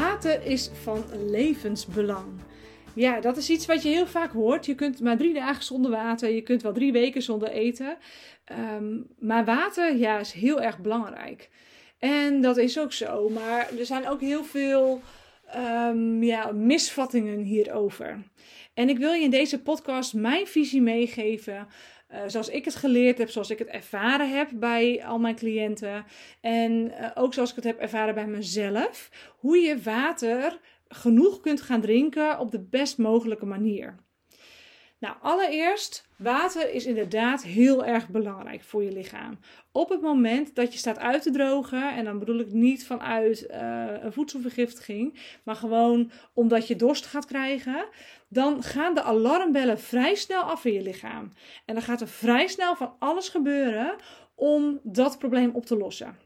[0.00, 2.40] Water is van levensbelang.
[2.94, 4.66] Ja, dat is iets wat je heel vaak hoort.
[4.66, 7.96] Je kunt maar drie dagen zonder water, je kunt wel drie weken zonder eten.
[8.44, 11.48] Ehm, maar water, ja, is heel erg belangrijk.
[11.98, 13.28] En dat is ook zo.
[13.28, 15.00] Maar er zijn ook heel veel
[15.56, 18.22] um, ja, misvattingen hierover.
[18.74, 21.66] En ik wil je in deze podcast mijn visie meegeven.
[22.12, 26.04] Uh, zoals ik het geleerd heb, zoals ik het ervaren heb bij al mijn cliënten.
[26.40, 29.10] En uh, ook zoals ik het heb ervaren bij mezelf.
[29.38, 30.58] Hoe je water
[30.88, 34.04] genoeg kunt gaan drinken op de best mogelijke manier.
[34.98, 39.38] Nou, allereerst, water is inderdaad heel erg belangrijk voor je lichaam.
[39.72, 43.46] Op het moment dat je staat uit te drogen, en dan bedoel ik niet vanuit
[43.50, 47.86] uh, een voedselvergiftiging, maar gewoon omdat je dorst gaat krijgen,
[48.28, 51.32] dan gaan de alarmbellen vrij snel af in je lichaam.
[51.64, 53.96] En dan gaat er vrij snel van alles gebeuren
[54.34, 56.18] om dat probleem op te lossen.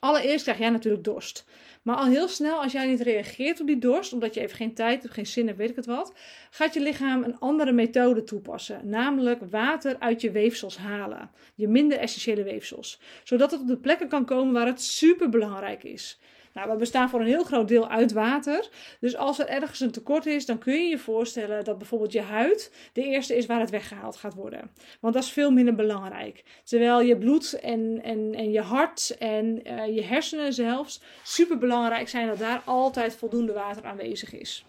[0.00, 1.44] Allereerst krijg jij natuurlijk dorst.
[1.82, 4.74] Maar al heel snel, als jij niet reageert op die dorst, omdat je even geen
[4.74, 6.12] tijd hebt, geen zin hebt, weet ik het wat,
[6.50, 8.80] gaat je lichaam een andere methode toepassen.
[8.84, 11.30] Namelijk water uit je weefsels halen.
[11.54, 13.00] Je minder essentiële weefsels.
[13.24, 16.18] Zodat het op de plekken kan komen waar het super belangrijk is.
[16.58, 18.68] Nou, we bestaan voor een heel groot deel uit water.
[19.00, 22.20] Dus als er ergens een tekort is, dan kun je je voorstellen dat bijvoorbeeld je
[22.20, 24.70] huid de eerste is waar het weggehaald gaat worden.
[25.00, 26.44] Want dat is veel minder belangrijk.
[26.64, 32.08] Terwijl je bloed en, en, en je hart en uh, je hersenen zelfs super belangrijk
[32.08, 34.64] zijn dat daar altijd voldoende water aanwezig is.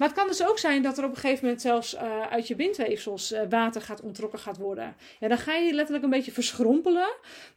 [0.00, 2.48] Maar het kan dus ook zijn dat er op een gegeven moment zelfs uh, uit
[2.48, 4.96] je bindweefsels uh, water gaat ontrokken gaat worden.
[5.18, 7.08] Ja, dan ga je letterlijk een beetje verschrompelen.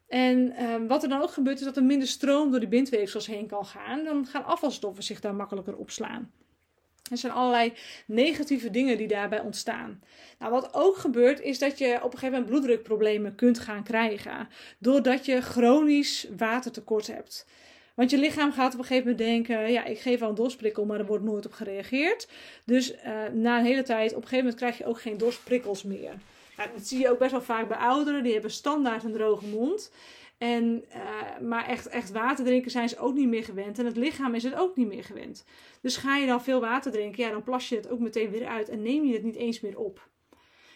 [0.07, 3.27] En uh, wat er dan ook gebeurt is dat er minder stroom door die bindweefsels
[3.27, 4.03] heen kan gaan.
[4.03, 6.31] Dan gaan afvalstoffen zich daar makkelijker opslaan.
[7.11, 7.73] Er zijn allerlei
[8.05, 10.03] negatieve dingen die daarbij ontstaan.
[10.39, 14.47] Nou, wat ook gebeurt is dat je op een gegeven moment bloeddrukproblemen kunt gaan krijgen.
[14.77, 17.45] Doordat je chronisch watertekort hebt.
[17.93, 20.85] Want je lichaam gaat op een gegeven moment denken: ja, ik geef wel een dorstprikkel,
[20.85, 22.27] maar er wordt nooit op gereageerd.
[22.65, 22.99] Dus uh,
[23.33, 26.13] na een hele tijd, op een gegeven moment krijg je ook geen dorstprikkels meer.
[26.57, 29.45] Nou, dat zie je ook best wel vaak bij ouderen, die hebben standaard een droge
[29.45, 29.91] mond.
[30.37, 33.79] En, uh, maar echt, echt water drinken zijn ze ook niet meer gewend.
[33.79, 35.45] En het lichaam is het ook niet meer gewend.
[35.81, 38.47] Dus ga je dan veel water drinken, ja, dan plas je het ook meteen weer
[38.47, 40.07] uit en neem je het niet eens meer op.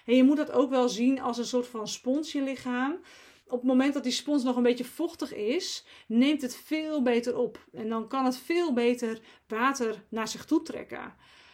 [0.05, 2.99] En je moet dat ook wel zien als een soort van spons, je lichaam
[3.47, 7.37] op het moment dat die spons nog een beetje vochtig is, neemt het veel beter
[7.37, 7.65] op.
[7.73, 11.13] En dan kan het veel beter water naar zich toe trekken.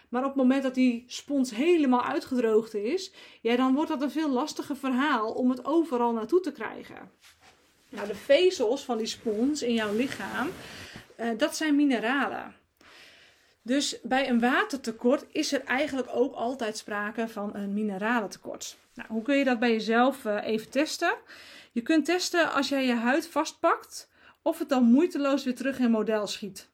[0.09, 3.11] Maar op het moment dat die spons helemaal uitgedroogd is,
[3.41, 7.11] ja, dan wordt dat een veel lastiger verhaal om het overal naartoe te krijgen.
[7.89, 10.49] Nou, de vezels van die spons in jouw lichaam,
[11.19, 12.55] uh, dat zijn mineralen.
[13.61, 18.77] Dus bij een watertekort is er eigenlijk ook altijd sprake van een mineralentekort.
[18.93, 21.13] Nou, hoe kun je dat bij jezelf uh, even testen?
[21.73, 24.09] Je kunt testen als jij je huid vastpakt
[24.41, 26.72] of het dan moeiteloos weer terug in model schiet.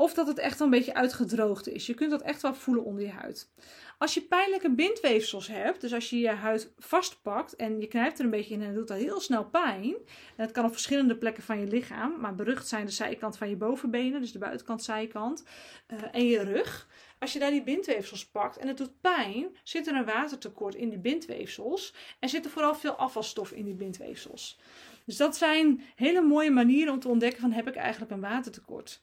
[0.00, 1.86] Of dat het echt een beetje uitgedroogd is.
[1.86, 3.50] Je kunt dat echt wel voelen onder je huid.
[3.98, 8.24] Als je pijnlijke bindweefsels hebt, dus als je je huid vastpakt en je knijpt er
[8.24, 9.94] een beetje in en het doet dat heel snel pijn.
[10.36, 13.48] En dat kan op verschillende plekken van je lichaam, maar berucht zijn de zijkant van
[13.48, 15.44] je bovenbenen, dus de buitenkant, zijkant
[15.88, 16.88] uh, en je rug.
[17.18, 20.88] Als je daar die bindweefsels pakt en het doet pijn, zit er een watertekort in
[20.88, 24.58] die bindweefsels en zit er vooral veel afvalstof in die bindweefsels.
[25.04, 29.00] Dus dat zijn hele mooie manieren om te ontdekken van heb ik eigenlijk een watertekort.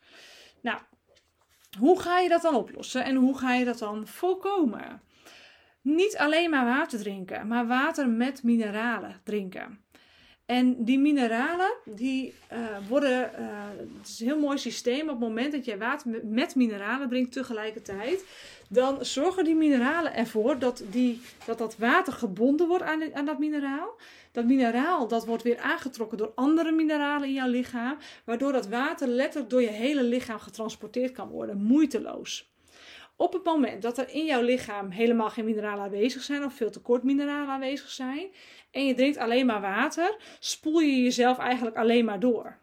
[0.65, 0.79] Nou,
[1.79, 5.01] hoe ga je dat dan oplossen en hoe ga je dat dan voorkomen?
[5.81, 9.84] Niet alleen maar water drinken, maar water met mineralen drinken.
[10.45, 13.47] En die mineralen, die uh, worden, uh,
[13.97, 15.01] het is een heel mooi systeem.
[15.01, 18.25] Op het moment dat jij water met mineralen drinkt tegelijkertijd,
[18.69, 23.39] dan zorgen die mineralen ervoor dat, die, dat dat water gebonden wordt aan, aan dat
[23.39, 23.95] mineraal.
[24.31, 29.07] Dat mineraal dat wordt weer aangetrokken door andere mineralen in jouw lichaam, waardoor dat water
[29.07, 32.53] letterlijk door je hele lichaam getransporteerd kan worden, moeiteloos.
[33.15, 36.71] Op het moment dat er in jouw lichaam helemaal geen mineralen aanwezig zijn of veel
[36.71, 38.29] tekort mineralen aanwezig zijn
[38.71, 42.57] en je drinkt alleen maar water, spoel je jezelf eigenlijk alleen maar door.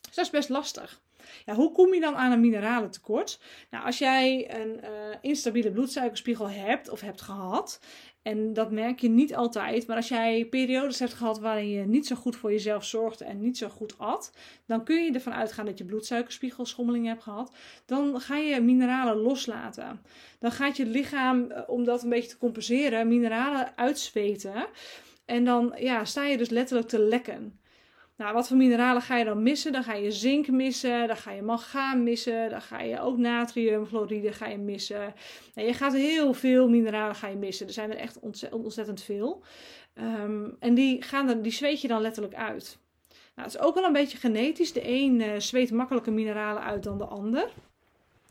[0.00, 1.00] Dus dat is best lastig.
[1.44, 3.40] Ja, hoe kom je dan aan een mineralentekort?
[3.70, 4.88] Nou, als jij een uh,
[5.20, 7.80] instabiele bloedsuikerspiegel hebt of hebt gehad
[8.22, 9.86] en dat merk je niet altijd.
[9.86, 13.40] Maar als jij periodes hebt gehad waarin je niet zo goed voor jezelf zorgde en
[13.40, 14.32] niet zo goed at,
[14.66, 17.54] dan kun je ervan uitgaan dat je bloedsuikerspiegelschommeling hebt gehad.
[17.86, 20.00] Dan ga je mineralen loslaten.
[20.38, 24.66] Dan gaat je lichaam, eh, om dat een beetje te compenseren, mineralen uitzweten.
[25.24, 27.59] En dan ja, sta je dus letterlijk te lekken.
[28.20, 29.72] Nou, wat voor mineralen ga je dan missen?
[29.72, 34.32] Dan ga je zink missen, dan ga je mangaan missen, dan ga je ook natriumfluoride
[34.32, 35.14] ga je missen.
[35.54, 37.66] En je gaat heel veel mineralen ga je missen.
[37.66, 38.18] Er zijn er echt
[38.50, 39.42] ontzettend, veel.
[39.94, 42.78] Um, en die, gaan er, die zweet je dan letterlijk uit.
[43.08, 44.72] Nou, het is ook wel een beetje genetisch.
[44.72, 47.50] De een uh, zweet makkelijker mineralen uit dan de ander.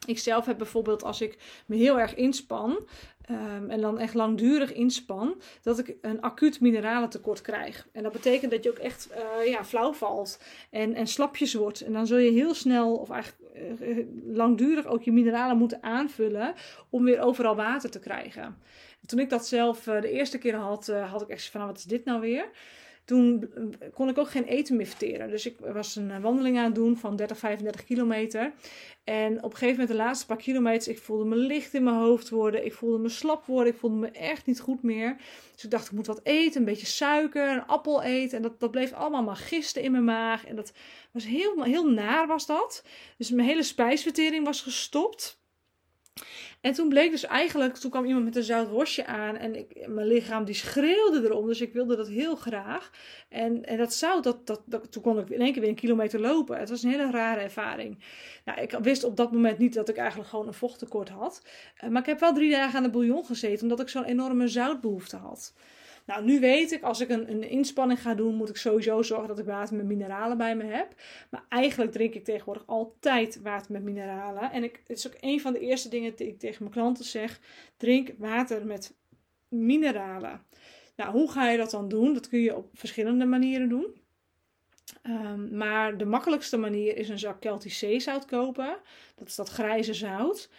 [0.05, 2.87] Ik zelf heb bijvoorbeeld als ik me heel erg inspan,
[3.29, 7.87] Ehm, en dan echt langdurig inspan, dat ik een acuut mineralentekort krijg.
[7.91, 11.81] En dat betekent dat je ook echt uh, ja, flauw valt en, en slapjes wordt.
[11.81, 14.05] En dan zul je heel snel, of eigenlijk uh,
[14.35, 16.53] langdurig ook je mineralen moeten aanvullen
[16.89, 18.57] om weer overal water te krijgen.
[19.05, 21.87] toen ik dat zelf de eerste keer had, had ik echt van, nou, wat is
[21.87, 22.49] dit nou weer?
[23.09, 23.51] Toen
[23.93, 25.29] kon ik ook geen eten meer verteren.
[25.29, 28.53] Dus ik was een wandeling aan het doen van 30, 35 kilometer.
[29.03, 31.95] En op een gegeven moment, de laatste paar kilometers, ik voelde me licht in mijn
[31.95, 32.65] hoofd worden.
[32.65, 33.73] Ik voelde me slap worden.
[33.73, 35.17] Ik voelde me echt niet goed meer.
[35.53, 36.59] Dus ik dacht, ik moet wat eten.
[36.59, 38.37] Een beetje suiker, een appel eten.
[38.37, 40.45] En dat, dat bleef allemaal maar gisten in mijn maag.
[40.45, 40.73] En dat
[41.11, 42.83] was heel, heel naar was dat.
[43.17, 45.39] Dus mijn hele spijsvertering was gestopt.
[46.61, 49.87] En toen bleek dus eigenlijk, toen kwam iemand met een zout worstje aan en ik,
[49.87, 52.91] mijn lichaam die schreeuwde erom, dus ik wilde dat heel graag.
[53.29, 56.19] En, en dat zout, dat, dat, toen kon ik in één keer weer een kilometer
[56.19, 56.59] lopen.
[56.59, 58.03] Het was een hele rare ervaring.
[58.45, 61.45] Nou, ik wist op dat moment niet dat ik eigenlijk gewoon een vochttekort had.
[61.75, 64.47] Eh, maar ik heb wel drie dagen aan de bouillon gezeten, omdat ik zo'n enorme
[64.47, 65.53] zoutbehoefte had.
[66.09, 69.27] Nou, nu weet ik, als ik een, een inspanning ga doen, moet ik sowieso zorgen
[69.27, 70.93] dat ik water met mineralen bij me heb.
[71.29, 74.51] Maar eigenlijk drink ik tegenwoordig altijd water met mineralen.
[74.51, 77.05] En ik, het is ook een van de eerste dingen die ik tegen mijn klanten
[77.05, 77.39] zeg.
[77.77, 78.95] Drink water met
[79.47, 80.41] mineralen.
[80.95, 82.13] Nou, hoe ga je dat dan doen?
[82.13, 84.01] Dat kun je op verschillende manieren doen.
[85.03, 88.77] Um, maar de makkelijkste manier is een zak Celtic zeezout kopen.
[89.15, 90.49] Dat is dat grijze zout.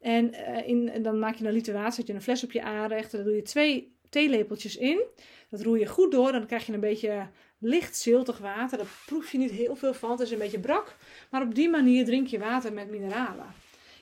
[0.00, 2.62] En, uh, in, dan maak je een liter water, zet je een fles op je
[2.62, 3.12] aanrecht.
[3.12, 5.02] Dan doe je twee theelepeltjes in.
[5.50, 6.32] Dat roer je goed door.
[6.32, 7.28] Dan krijg je een beetje
[7.58, 8.78] licht ziltig water.
[8.78, 10.10] Daar proef je niet heel veel van.
[10.10, 10.96] Het is een beetje brak.
[11.30, 13.46] Maar op die manier drink je water met mineralen.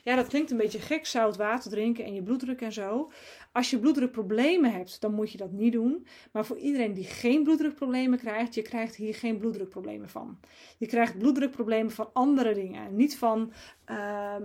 [0.03, 3.11] Ja, dat klinkt een beetje gek, zout water drinken en je bloeddruk en zo.
[3.51, 6.07] Als je bloeddrukproblemen hebt, dan moet je dat niet doen.
[6.31, 10.39] Maar voor iedereen die geen bloeddrukproblemen krijgt, je krijgt hier geen bloeddrukproblemen van.
[10.77, 12.95] Je krijgt bloeddrukproblemen van andere dingen.
[12.95, 13.53] Niet van
[13.89, 14.35] uh,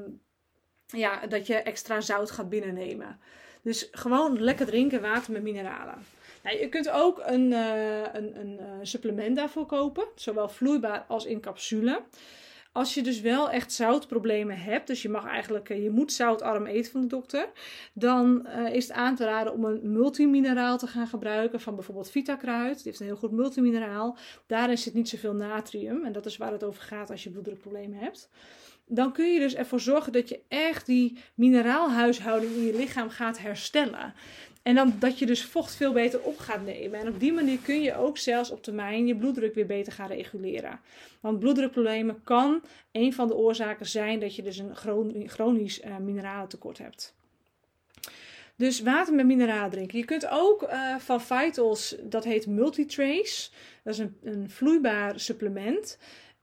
[0.87, 3.19] ja, dat je extra zout gaat binnennemen.
[3.64, 5.94] Dus gewoon lekker drinken, water met mineralen.
[6.43, 11.25] Nou, je kunt ook een, uh, een, een uh, supplement daarvoor kopen, zowel vloeibaar als
[11.25, 12.02] in capsule.
[12.72, 16.66] Als je dus wel echt zoutproblemen hebt, dus je mag eigenlijk, eh, je moet zoutarm
[16.66, 17.49] eten van de dokter,
[17.93, 22.75] dan is het aan te raden om een multimineraal te gaan gebruiken van bijvoorbeeld Vitakruid.
[22.75, 24.17] Die heeft een heel goed multimineraal.
[24.46, 27.99] Daarin zit niet zoveel natrium en dat is waar het over gaat als je bloeddrukproblemen
[27.99, 28.28] hebt
[28.86, 33.38] dan kun je dus ervoor zorgen dat je echt die mineraalhuishouding in je lichaam gaat
[33.38, 34.14] herstellen.
[34.62, 37.00] En dan dat je dus vocht veel beter op gaat nemen.
[37.00, 40.08] En op die manier kun je ook zelfs op termijn je bloeddruk weer beter gaan
[40.08, 40.81] reguleren.
[41.20, 44.76] Want bloeddrukproblemen kan een van de oorzaken zijn dat je dus een
[45.28, 47.14] chronisch uh, mineralentekort hebt.
[48.56, 49.98] Dus water met mineralen drinken.
[49.98, 53.50] Je kunt ook uh, van Vitals, dat heet Multitrace.
[53.82, 55.98] Dat is een, een vloeibaar supplement.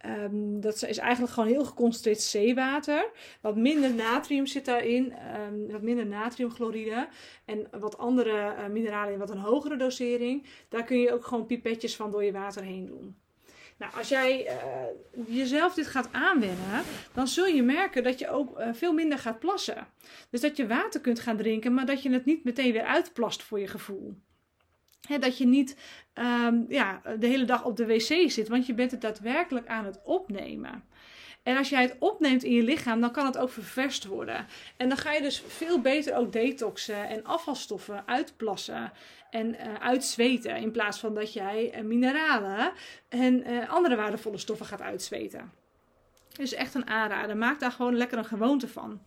[0.06, 3.10] Um, dat is eigenlijk gewoon heel geconcentreerd zeewater.
[3.42, 5.14] Wat minder natrium zit daarin,
[5.48, 7.08] um, wat minder natriumchloride
[7.46, 10.46] en wat andere uh, mineralen in wat een hogere dosering.
[10.70, 13.16] Daar kun je ook gewoon pipetjes van door je water heen doen.
[13.78, 16.84] Nou, als jij uh, jezelf dit gaat aanwennen,
[17.14, 19.88] dan zul je merken dat je ook uh, veel minder gaat plassen.
[20.30, 23.44] Dus dat je water kunt gaan drinken, maar dat je het niet meteen weer uitplast
[23.44, 24.16] voor je gevoel
[25.20, 25.78] dat je niet
[26.14, 29.86] um, ja, de hele dag op de wc zit, want je bent het daadwerkelijk aan
[29.86, 30.84] het opnemen.
[31.44, 34.48] En als jij het opneemt in je lichaam, dan kan het ook ververst worden.
[34.78, 38.92] En dan ga je dus veel beter ook detoxen en afvalstoffen uitplassen
[39.30, 40.56] en uh, uitzweten.
[40.56, 42.72] In plaats van dat jij uh, mineralen
[43.10, 45.52] en uh, andere waardevolle stoffen gaat uitzweten.
[46.38, 47.38] Dus echt een aanrader.
[47.38, 49.02] Maak daar gewoon lekker een gewoonte van.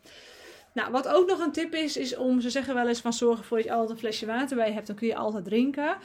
[0.75, 3.38] Nou, wat ook nog een tip is, is om, ze zeggen wel eens van zorg
[3.38, 4.87] ervoor dat je altijd een flesje water bij je hebt.
[4.87, 5.97] Dan kun je altijd drinken.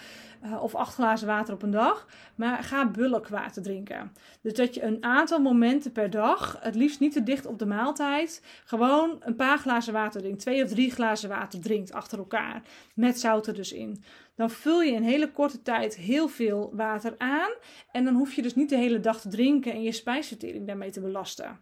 [0.45, 2.07] Uh, of acht glazen water op een dag.
[2.35, 4.11] Maar ga bulkwater drinken.
[4.41, 7.65] Dus dat je een aantal momenten per dag, het liefst niet te dicht op de
[7.65, 10.39] maaltijd, gewoon een paar glazen water drinkt.
[10.39, 12.61] Twee of drie glazen water drinkt achter elkaar.
[12.93, 14.03] Met zout er dus in.
[14.35, 17.51] Dan vul je in hele korte tijd heel veel water aan.
[17.91, 20.91] En dan hoef je dus niet de hele dag te drinken en je spijsvertering daarmee
[20.91, 21.59] te belasten.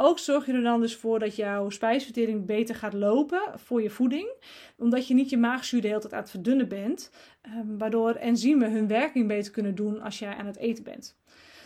[0.00, 3.90] Ook zorg je er dan dus voor dat jouw spijsvertering beter gaat lopen voor je
[3.90, 4.28] voeding.
[4.76, 7.10] Omdat je niet je maagzuur de hele tijd aan het verdunnen bent.
[7.42, 11.16] Ehm, waardoor enzymen hun werking beter kunnen doen als jij aan het eten bent.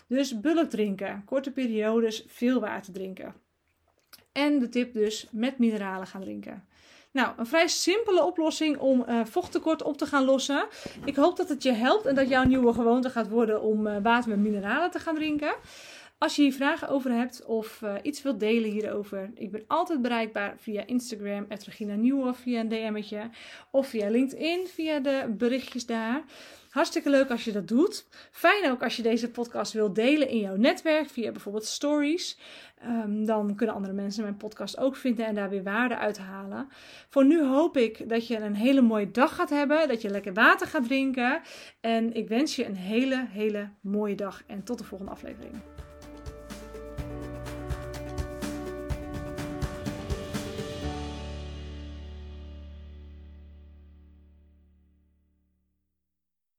[0.06, 3.34] Dus bulk drinken, korte periodes, veel water drinken.
[4.32, 6.64] En de tip dus met mineralen gaan drinken.
[7.10, 10.66] Nou, een vrij simpele oplossing om uh, vochttekort op te gaan lossen.
[11.04, 13.96] Ik hoop dat het je helpt en dat jouw nieuwe gewoonte gaat worden om uh,
[14.02, 15.54] water met mineralen te gaan drinken.
[16.22, 20.02] Als je hier vragen over hebt of uh, iets wilt delen hierover, ik ben altijd
[20.02, 23.30] bereikbaar via Instagram, Regina Nieuwhoff, via een DM'tje.
[23.70, 26.22] Of via LinkedIn, via de berichtjes daar.
[26.70, 28.06] Hartstikke leuk als je dat doet.
[28.30, 32.38] Fijn ook als je deze podcast wilt delen in jouw netwerk, via bijvoorbeeld stories.
[32.86, 36.68] Um, dan kunnen andere mensen mijn podcast ook vinden en daar weer waarde uit halen.
[37.08, 40.32] Voor nu hoop ik dat je een hele mooie dag gaat hebben, dat je lekker
[40.32, 41.40] water gaat drinken.
[41.80, 45.54] En ik wens je een hele, hele mooie dag en tot de volgende aflevering.